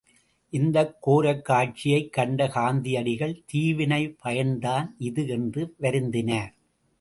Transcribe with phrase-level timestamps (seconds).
[0.49, 6.51] இந்தக் கோரக் காட்சியைக் கண்ட காந்தியடிகள் தீவினைப் பயன்தான் இது என்று வருந்தினார்.